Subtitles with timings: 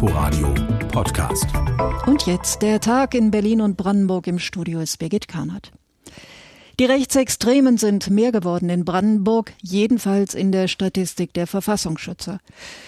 [0.00, 0.54] Inforadio
[0.92, 1.48] Podcast.
[2.06, 5.72] Und jetzt der Tag in Berlin und Brandenburg im Studio ist Birgit Kahnert.
[6.78, 12.38] Die Rechtsextremen sind mehr geworden in Brandenburg, jedenfalls in der Statistik der Verfassungsschützer.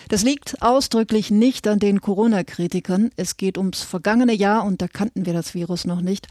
[0.09, 3.11] Das liegt ausdrücklich nicht an den Corona-Kritikern.
[3.17, 6.29] Es geht ums vergangene Jahr und da kannten wir das Virus noch nicht.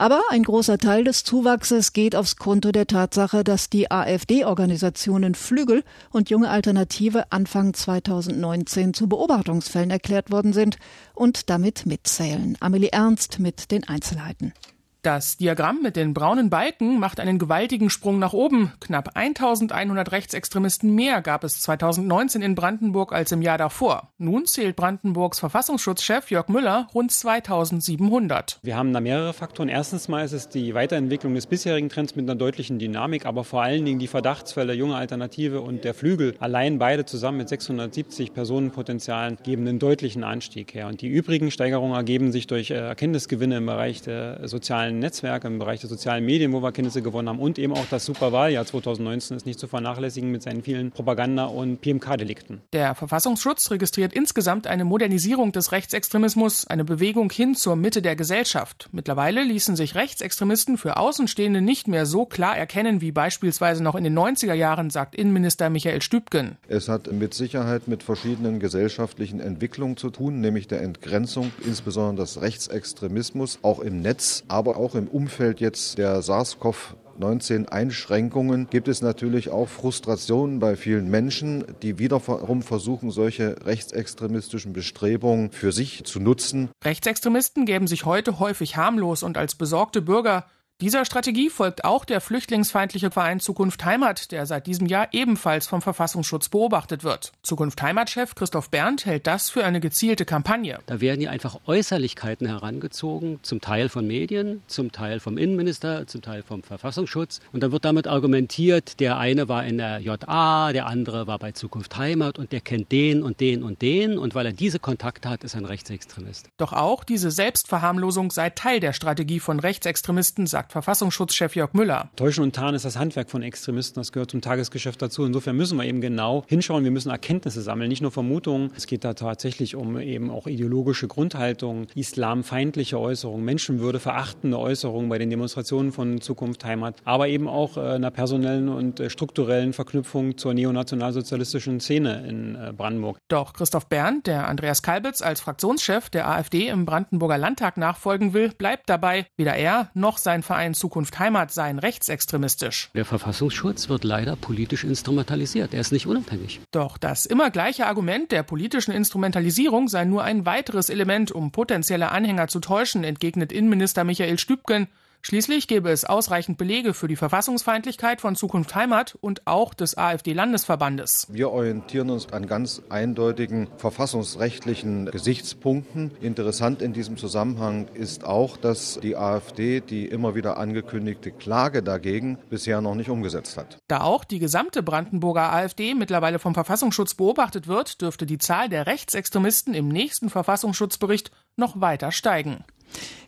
[0.00, 5.84] Aber ein großer Teil des Zuwachses geht aufs Konto der Tatsache, dass die AfD-Organisationen Flügel
[6.10, 10.78] und Junge Alternative Anfang 2019 zu Beobachtungsfällen erklärt worden sind
[11.12, 12.56] und damit mitzählen.
[12.60, 14.54] Amelie Ernst mit den Einzelheiten.
[15.02, 18.74] Das Diagramm mit den braunen Balken macht einen gewaltigen Sprung nach oben.
[18.80, 24.10] Knapp 1100 Rechtsextremisten mehr gab es 2019 in Brandenburg als im Jahr davor.
[24.18, 28.58] Nun zählt Brandenburgs Verfassungsschutzchef Jörg Müller rund 2700.
[28.62, 29.70] Wir haben da mehrere Faktoren.
[29.70, 33.62] Erstens mal ist es die Weiterentwicklung des bisherigen Trends mit einer deutlichen Dynamik, aber vor
[33.62, 36.34] allen Dingen die Verdachtsfälle Junge Alternative und der Flügel.
[36.40, 40.88] Allein beide zusammen mit 670 Personenpotenzialen geben einen deutlichen Anstieg her.
[40.88, 45.46] Und die übrigen Steigerungen ergeben sich durch äh, Erkenntnisgewinne im Bereich der sozialen sozialen Netzwerke,
[45.46, 48.66] im Bereich der sozialen Medien, wo wir Kenntnisse gewonnen haben und eben auch das Superwahljahr
[48.66, 52.60] 2019 ist nicht zu vernachlässigen mit seinen vielen Propaganda- und PMK-Delikten.
[52.72, 58.88] Der Verfassungsschutz registriert insgesamt eine Modernisierung des Rechtsextremismus, eine Bewegung hin zur Mitte der Gesellschaft.
[58.92, 64.04] Mittlerweile ließen sich Rechtsextremisten für Außenstehende nicht mehr so klar erkennen wie beispielsweise noch in
[64.04, 66.56] den 90er Jahren, sagt Innenminister Michael Stübgen.
[66.68, 72.40] Es hat mit Sicherheit mit verschiedenen gesellschaftlichen Entwicklungen zu tun, nämlich der Entgrenzung, insbesondere des
[72.40, 79.02] Rechtsextremismus, auch im Netz, aber auch im Umfeld jetzt der SARS-CoV 19 Einschränkungen gibt es
[79.02, 86.18] natürlich auch Frustrationen bei vielen Menschen, die wiederum versuchen, solche rechtsextremistischen Bestrebungen für sich zu
[86.18, 86.70] nutzen.
[86.82, 90.46] Rechtsextremisten geben sich heute häufig harmlos und als besorgte Bürger
[90.80, 95.82] dieser Strategie folgt auch der flüchtlingsfeindliche Verein Zukunft Heimat, der seit diesem Jahr ebenfalls vom
[95.82, 97.32] Verfassungsschutz beobachtet wird.
[97.42, 100.78] Zukunft Heimat-Chef Christoph Berndt hält das für eine gezielte Kampagne.
[100.86, 106.22] Da werden ja einfach Äußerlichkeiten herangezogen, zum Teil von Medien, zum Teil vom Innenminister, zum
[106.22, 107.40] Teil vom Verfassungsschutz.
[107.52, 111.52] Und dann wird damit argumentiert, der eine war in der JA, der andere war bei
[111.52, 114.16] Zukunft Heimat und der kennt den und den und den.
[114.16, 116.48] Und weil er diese Kontakte hat, ist er ein Rechtsextremist.
[116.56, 122.10] Doch auch diese Selbstverharmlosung sei Teil der Strategie von Rechtsextremisten, sagt Verfassungsschutzchef Jörg Müller.
[122.16, 125.24] Täuschen und Tarn ist das Handwerk von Extremisten, das gehört zum Tagesgeschäft dazu.
[125.24, 128.72] Insofern müssen wir eben genau hinschauen, wir müssen Erkenntnisse sammeln, nicht nur Vermutungen.
[128.76, 135.18] Es geht da tatsächlich um eben auch ideologische Grundhaltungen, islamfeindliche Äußerungen, Menschenwürde verachtende Äußerungen bei
[135.18, 140.38] den Demonstrationen von Zukunft Heimat, aber eben auch äh, einer personellen und äh, strukturellen Verknüpfung
[140.38, 143.18] zur neonationalsozialistischen Szene in äh, Brandenburg.
[143.28, 148.50] Doch Christoph Berndt, der Andreas Kalbitz als Fraktionschef der AfD im Brandenburger Landtag nachfolgen will,
[148.50, 149.26] bleibt dabei.
[149.36, 152.90] Weder er noch sein Verein Verein Zukunft Heimat seien rechtsextremistisch.
[152.94, 155.72] Der Verfassungsschutz wird leider politisch instrumentalisiert.
[155.72, 156.60] Er ist nicht unabhängig.
[156.70, 162.10] Doch das immer gleiche Argument der politischen Instrumentalisierung sei nur ein weiteres Element, um potenzielle
[162.10, 164.88] Anhänger zu täuschen, entgegnet Innenminister Michael Stübgen.
[165.22, 171.26] Schließlich gäbe es ausreichend Belege für die Verfassungsfeindlichkeit von Zukunft Heimat und auch des AfD-Landesverbandes.
[171.28, 176.10] Wir orientieren uns an ganz eindeutigen verfassungsrechtlichen Gesichtspunkten.
[176.22, 182.38] Interessant in diesem Zusammenhang ist auch, dass die AfD die immer wieder angekündigte Klage dagegen
[182.48, 183.76] bisher noch nicht umgesetzt hat.
[183.88, 188.86] Da auch die gesamte Brandenburger AfD mittlerweile vom Verfassungsschutz beobachtet wird, dürfte die Zahl der
[188.86, 192.64] Rechtsextremisten im nächsten Verfassungsschutzbericht noch weiter steigen.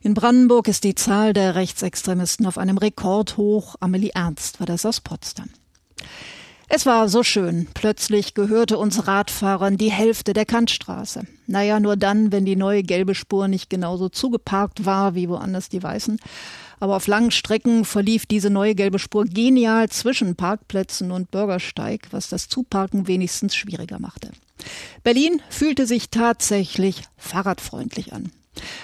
[0.03, 3.77] In Brandenburg ist die Zahl der Rechtsextremisten auf einem Rekord hoch.
[3.81, 5.49] Amelie Ernst war das aus Potsdam.
[6.75, 7.69] Es war so schön.
[7.75, 11.27] Plötzlich gehörte uns Radfahrern die Hälfte der Kantstraße.
[11.47, 15.83] Naja, nur dann, wenn die neue gelbe Spur nicht genauso zugeparkt war wie woanders die
[15.83, 16.19] weißen.
[16.81, 22.31] Aber auf langen Strecken verlief diese neue gelbe Spur genial zwischen Parkplätzen und Bürgersteig, was
[22.31, 24.31] das Zuparken wenigstens schwieriger machte.
[25.05, 28.33] Berlin fühlte sich tatsächlich fahrradfreundlich an.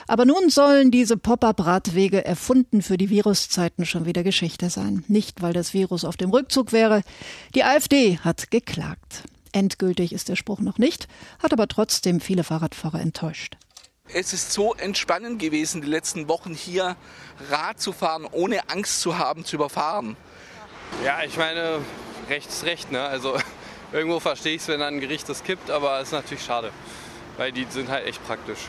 [0.07, 5.05] Aber nun sollen diese Pop-up-Radwege erfunden für die Viruszeiten schon wieder Geschichte sein.
[5.09, 7.03] Nicht, weil das Virus auf dem Rückzug wäre.
[7.55, 9.25] Die AfD hat geklagt.
[9.53, 11.09] Endgültig ist der Spruch noch nicht,
[11.43, 13.57] hat aber trotzdem viele Fahrradfahrer enttäuscht.
[14.13, 16.97] Es ist so entspannend gewesen, die letzten Wochen hier
[17.51, 20.17] Rad zu fahren, ohne Angst zu haben, zu überfahren.
[21.05, 21.81] Ja, ich meine,
[22.31, 22.91] recht ist recht.
[22.91, 23.03] Ne?
[23.03, 23.39] Also
[23.93, 26.71] irgendwo verstehe ich es, wenn dann ein Gericht das kippt, aber es ist natürlich schade,
[27.37, 28.61] weil die sind halt echt praktisch.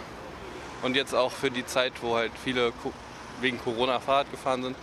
[0.84, 2.72] Und jetzt auch für die Zeit, wo halt viele
[3.42, 4.76] wegen Corona Fahrrad gefahren sind.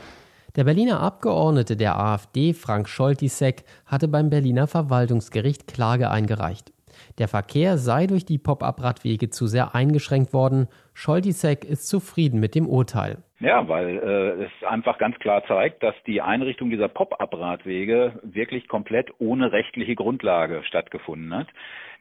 [0.56, 6.72] Der Berliner Abgeordnete der AfD, Frank Scholtisek, hatte beim Berliner Verwaltungsgericht Klage eingereicht.
[7.18, 10.68] Der Verkehr sei durch die Pop-up-Radwege zu sehr eingeschränkt worden.
[10.94, 13.18] Scholtisek ist zufrieden mit dem Urteil.
[13.38, 19.10] Ja, weil äh, es einfach ganz klar zeigt, dass die Einrichtung dieser Pop-up-Radwege wirklich komplett
[19.18, 21.48] ohne rechtliche Grundlage stattgefunden hat.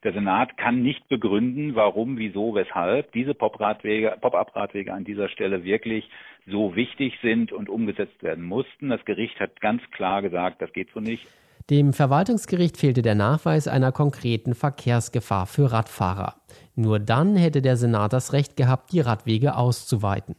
[0.06, 6.10] Der Senat kann nicht begründen, warum, wieso, weshalb diese Pop-up-Radwege Pop an dieser Stelle wirklich
[6.48, 8.90] so wichtig sind und umgesetzt werden mussten.
[8.90, 11.28] Das Gericht hat ganz klar gesagt, das geht so nicht.
[11.72, 16.36] Dem Verwaltungsgericht fehlte der Nachweis einer konkreten Verkehrsgefahr für Radfahrer.
[16.76, 20.36] Nur dann hätte der Senat das Recht gehabt, die Radwege auszuweiten.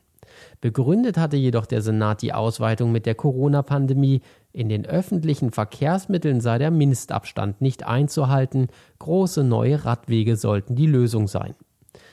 [0.60, 4.20] Begründet hatte jedoch der Senat die Ausweitung mit der Corona-Pandemie.
[4.52, 8.68] In den öffentlichen Verkehrsmitteln sei der Mindestabstand nicht einzuhalten.
[9.00, 11.56] Große neue Radwege sollten die Lösung sein.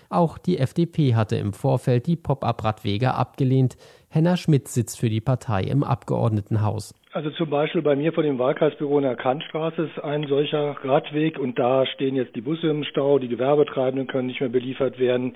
[0.09, 3.77] Auch die FDP hatte im Vorfeld die Pop-up-Radwege abgelehnt.
[4.09, 6.95] Henna Schmidt sitzt für die Partei im Abgeordnetenhaus.
[7.13, 11.37] Also zum Beispiel bei mir vor dem Wahlkreisbüro in der Kantstraße ist ein solcher Radweg
[11.37, 15.35] und da stehen jetzt die Busse im Stau, die Gewerbetreibenden können nicht mehr beliefert werden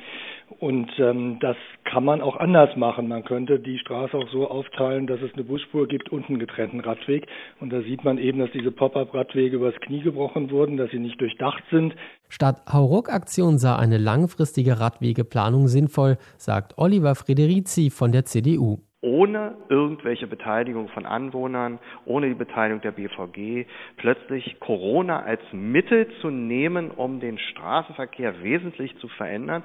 [0.57, 3.07] und ähm, das kann man auch anders machen.
[3.07, 6.79] Man könnte die Straße auch so aufteilen, dass es eine Busspur gibt und einen getrennten
[6.79, 7.27] Radweg
[7.59, 11.21] und da sieht man eben, dass diese Pop-up-Radwege übers Knie gebrochen wurden, dass sie nicht
[11.21, 11.93] durchdacht sind.
[12.27, 20.27] Statt Hauruck-Aktion sah eine langfristige Radwegeplanung sinnvoll, sagt Oliver Frederici von der CDU ohne irgendwelche
[20.27, 23.67] Beteiligung von Anwohnern, ohne die Beteiligung der BVG,
[23.97, 29.63] plötzlich Corona als Mittel zu nehmen, um den Straßenverkehr wesentlich zu verändern,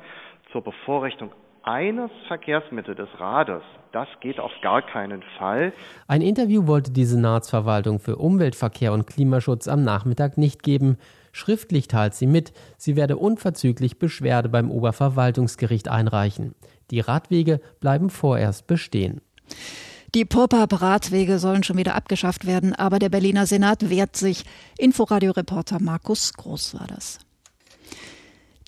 [0.53, 1.31] zur Bevorrechtung
[1.63, 3.63] eines Verkehrsmittels des Rades,
[3.93, 5.73] das geht auf gar keinen Fall.
[6.09, 10.99] Ein Interview wollte die Senatsverwaltung für Umweltverkehr und Klimaschutz am Nachmittag nicht geben.
[11.31, 16.55] Schriftlich teilt sie mit, sie werde unverzüglich Beschwerde beim Oberverwaltungsgericht einreichen.
[16.93, 19.23] Die Radwege bleiben vorerst bestehen.
[20.15, 24.45] Die Pop-up-Radwege sollen schon wieder abgeschafft werden, aber der Berliner Senat wehrt sich.
[24.77, 27.19] Inforadio-Reporter Markus Groß war das.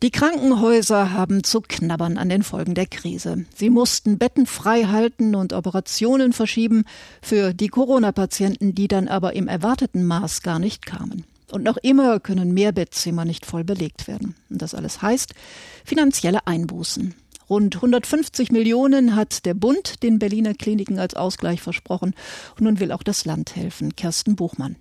[0.03, 3.45] Die Krankenhäuser haben zu knabbern an den Folgen der Krise.
[3.55, 6.85] Sie mussten Betten frei halten und Operationen verschieben
[7.21, 11.25] für die Corona-Patienten, die dann aber im erwarteten Maß gar nicht kamen.
[11.53, 14.35] Und noch immer können mehr Bettzimmer nicht voll belegt werden.
[14.49, 15.35] Und das alles heißt
[15.85, 17.15] finanzielle Einbußen.
[17.49, 22.15] Rund 150 Millionen hat der Bund den Berliner Kliniken als Ausgleich versprochen.
[22.57, 23.97] Und nun will auch das Land helfen.
[23.97, 24.77] Kersten Buchmann.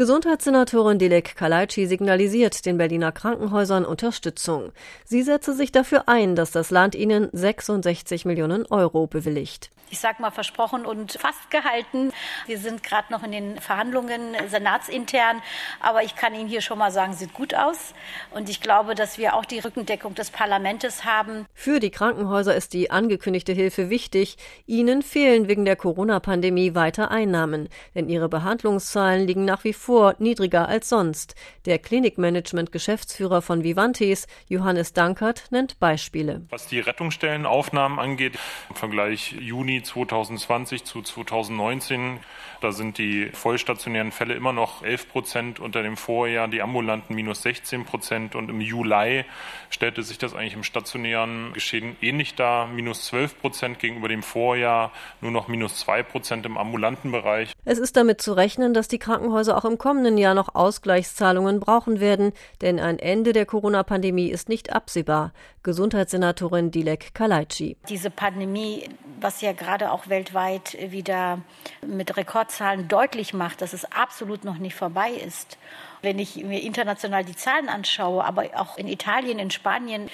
[0.00, 4.72] Gesundheitssenatorin Dilek Kalaitschi signalisiert den Berliner Krankenhäusern Unterstützung.
[5.04, 10.20] Sie setze sich dafür ein, dass das Land ihnen 66 Millionen Euro bewilligt ich sag
[10.20, 12.12] mal, versprochen und fast gehalten.
[12.46, 15.42] Wir sind gerade noch in den Verhandlungen senatsintern,
[15.80, 17.92] aber ich kann Ihnen hier schon mal sagen, sieht gut aus.
[18.30, 21.46] Und ich glaube, dass wir auch die Rückendeckung des Parlaments haben.
[21.54, 24.36] Für die Krankenhäuser ist die angekündigte Hilfe wichtig.
[24.66, 30.68] Ihnen fehlen wegen der Corona-Pandemie weiter Einnahmen, denn ihre Behandlungszahlen liegen nach wie vor niedriger
[30.68, 31.34] als sonst.
[31.66, 36.42] Der Klinikmanagement-Geschäftsführer von Vivantes, Johannes Dankert, nennt Beispiele.
[36.48, 38.38] Was die Rettungsstellenaufnahmen angeht,
[38.68, 42.20] im Vergleich Juni 2020 zu 2019.
[42.60, 47.42] Da sind die vollstationären Fälle immer noch 11 Prozent unter dem Vorjahr, die ambulanten minus
[47.42, 48.34] 16 Prozent.
[48.34, 49.24] Und im Juli
[49.70, 54.92] stellte sich das eigentlich im stationären Geschehen ähnlich dar, minus 12 Prozent gegenüber dem Vorjahr,
[55.20, 57.52] nur noch minus 2 Prozent im ambulanten Bereich.
[57.64, 62.00] Es ist damit zu rechnen, dass die Krankenhäuser auch im kommenden Jahr noch Ausgleichszahlungen brauchen
[62.00, 65.32] werden, denn ein Ende der Corona-Pandemie ist nicht absehbar.
[65.62, 67.76] Gesundheitssenatorin Dilek Kalaitschi.
[67.88, 68.88] Diese Pandemie,
[69.20, 71.40] was ja gerade auch weltweit wieder
[71.86, 75.58] mit Rekordzahlen deutlich macht, dass es absolut noch nicht vorbei ist.
[76.02, 80.08] Wenn ich mir international die Zahlen anschaue, aber auch in Italien, in Spanien,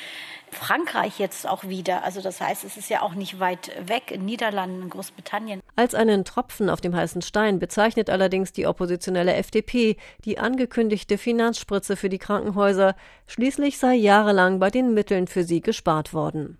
[0.50, 2.04] Frankreich jetzt auch wieder.
[2.04, 5.60] Also das heißt, es ist ja auch nicht weit weg in Niederlanden, in Großbritannien.
[5.74, 11.96] Als einen Tropfen auf dem heißen Stein bezeichnet allerdings die oppositionelle FDP die angekündigte Finanzspritze
[11.96, 12.94] für die Krankenhäuser.
[13.26, 16.58] Schließlich sei jahrelang bei den Mitteln für sie gespart worden.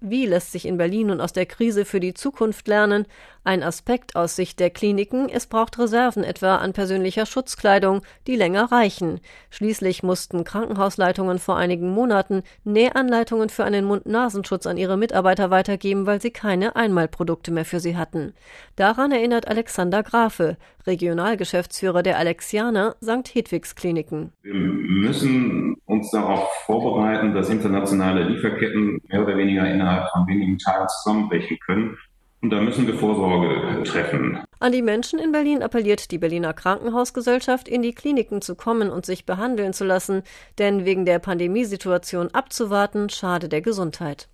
[0.00, 3.06] Wie lässt sich in Berlin nun aus der Krise für die Zukunft lernen?
[3.46, 8.72] Ein Aspekt aus Sicht der Kliniken, es braucht Reserven etwa an persönlicher Schutzkleidung, die länger
[8.72, 9.20] reichen.
[9.50, 16.20] Schließlich mussten Krankenhausleitungen vor einigen Monaten Nähanleitungen für einen Mund-Nasenschutz an ihre Mitarbeiter weitergeben, weil
[16.20, 18.34] sie keine Einmalprodukte mehr für sie hatten.
[18.74, 23.32] Daran erinnert Alexander Grafe, Regionalgeschäftsführer der Alexianer St.
[23.32, 24.32] Hedwigs Kliniken.
[24.42, 30.88] Wir müssen uns darauf vorbereiten, dass internationale Lieferketten mehr oder weniger innerhalb von wenigen Tagen
[30.88, 31.96] zusammenbrechen können.
[32.42, 34.38] Und da müssen wir Vorsorge treffen.
[34.58, 39.06] An die Menschen in Berlin appelliert die Berliner Krankenhausgesellschaft, in die Kliniken zu kommen und
[39.06, 40.22] sich behandeln zu lassen,
[40.58, 44.28] denn wegen der Pandemiesituation abzuwarten, schade der Gesundheit.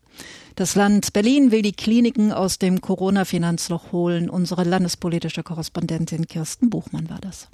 [0.57, 4.29] Das Land Berlin will die Kliniken aus dem Corona-Finanzloch holen.
[4.29, 7.49] Unsere landespolitische Korrespondentin Kirsten Buchmann war das.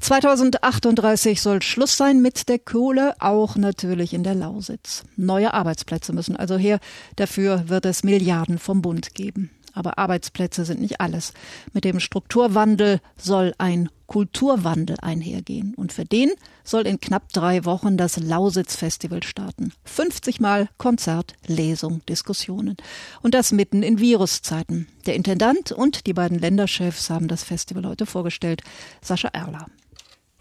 [0.00, 5.04] 2038 soll Schluss sein mit der Kohle, auch natürlich in der Lausitz.
[5.16, 6.78] Neue Arbeitsplätze müssen also her.
[7.16, 9.50] Dafür wird es Milliarden vom Bund geben.
[9.74, 11.32] Aber Arbeitsplätze sind nicht alles.
[11.72, 15.74] Mit dem Strukturwandel soll ein Kulturwandel einhergehen.
[15.74, 16.32] Und für den
[16.64, 19.72] soll in knapp drei Wochen das Lausitz-Festival starten.
[19.84, 22.76] 50 Mal Konzert, Lesung, Diskussionen.
[23.22, 24.88] Und das mitten in Viruszeiten.
[25.06, 28.62] Der Intendant und die beiden Länderchefs haben das Festival heute vorgestellt.
[29.00, 29.66] Sascha Erler.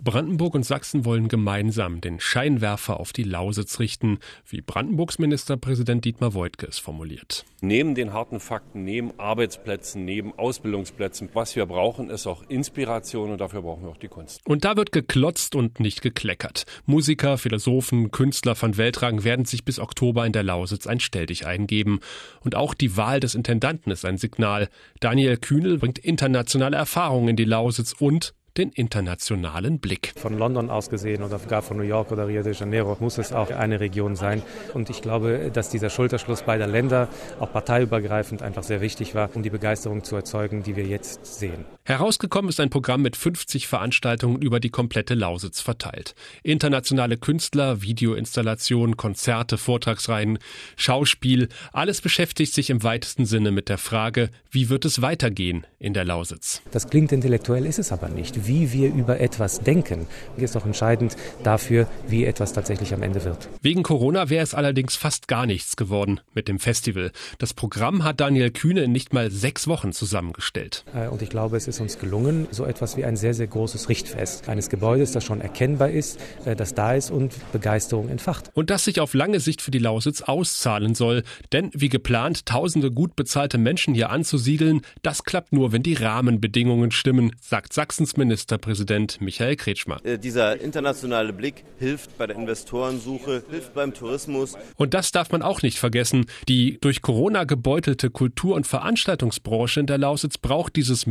[0.03, 6.35] Brandenburg und Sachsen wollen gemeinsam den Scheinwerfer auf die Lausitz richten, wie Brandenburgs Ministerpräsident Dietmar
[6.35, 7.45] Woidke es formuliert.
[7.61, 13.41] Neben den harten Fakten, neben Arbeitsplätzen, neben Ausbildungsplätzen, was wir brauchen, ist auch Inspiration und
[13.41, 14.41] dafür brauchen wir auch die Kunst.
[14.45, 16.65] Und da wird geklotzt und nicht gekleckert.
[16.85, 22.01] Musiker, Philosophen, Künstler von Weltrang werden sich bis Oktober in der Lausitz ein Stelldich eingeben.
[22.41, 24.69] Und auch die Wahl des Intendanten ist ein Signal.
[24.99, 30.13] Daniel Kühnel bringt internationale Erfahrungen in die Lausitz und den internationalen Blick.
[30.17, 33.31] Von London aus gesehen oder gar von New York oder Rio de Janeiro muss es
[33.31, 34.41] auch eine Region sein.
[34.73, 37.07] Und ich glaube, dass dieser Schulterschluss beider Länder
[37.39, 41.65] auch parteiübergreifend einfach sehr wichtig war, um die Begeisterung zu erzeugen, die wir jetzt sehen.
[41.87, 46.15] Herausgekommen ist ein Programm mit 50 Veranstaltungen über die komplette Lausitz verteilt.
[46.43, 50.37] Internationale Künstler, Videoinstallationen, Konzerte, Vortragsreihen,
[50.75, 55.93] Schauspiel, alles beschäftigt sich im weitesten Sinne mit der Frage, wie wird es weitergehen in
[55.93, 56.61] der Lausitz.
[56.71, 61.15] Das klingt intellektuell, ist es aber nicht wie wir über etwas denken, ist doch entscheidend
[61.43, 63.47] dafür, wie etwas tatsächlich am Ende wird.
[63.61, 67.13] Wegen Corona wäre es allerdings fast gar nichts geworden mit dem Festival.
[67.37, 70.83] Das Programm hat Daniel Kühne in nicht mal sechs Wochen zusammengestellt.
[70.93, 73.89] Äh, und ich glaube, es ist uns gelungen, so etwas wie ein sehr, sehr großes
[73.89, 78.51] Richtfest eines Gebäudes, das schon erkennbar ist, äh, das da ist und Begeisterung entfacht.
[78.53, 81.23] Und das sich auf lange Sicht für die Lausitz auszahlen soll.
[81.51, 86.91] Denn wie geplant, tausende gut bezahlte Menschen hier anzusiedeln, das klappt nur, wenn die Rahmenbedingungen
[86.91, 89.97] stimmen, sagt Sachsens Minister Ministerpräsident Michael Kretschmer.
[90.03, 94.53] Äh, dieser internationale Blick hilft bei der Investorensuche, hilft beim Tourismus.
[94.75, 96.25] Und das darf man auch nicht vergessen.
[96.47, 101.05] Die durch Corona gebeutelte Kultur- und Veranstaltungsbranche in der Lausitz braucht dieses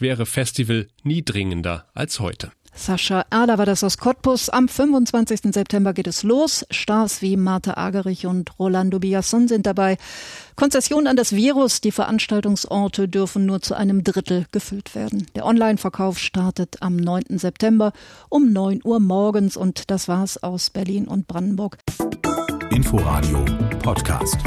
[0.00, 2.50] millionenschwere Festival nie dringender als heute.
[2.72, 4.48] Sascha Erler war das aus Cottbus.
[4.48, 5.52] Am 25.
[5.52, 6.64] September geht es los.
[6.70, 9.98] Stars wie Martha Agerich und Rolando Biasson sind dabei.
[10.54, 11.80] Konzession an das Virus.
[11.80, 15.26] Die Veranstaltungsorte dürfen nur zu einem Drittel gefüllt werden.
[15.34, 17.38] Der Online-Verkauf startet am 9.
[17.38, 17.92] September
[18.28, 19.56] um 9 Uhr morgens.
[19.56, 21.76] Und das war's aus Berlin und Brandenburg.
[22.70, 23.44] Inforadio
[23.82, 24.38] Podcast.